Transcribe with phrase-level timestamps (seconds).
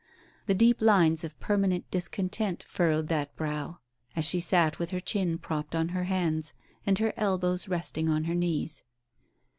[0.47, 3.77] The deep lines of permanent dis content furrowed that brow
[4.15, 6.53] as she sat with her chin propped on her hands,
[6.87, 8.81] and her elbows resting on her knees.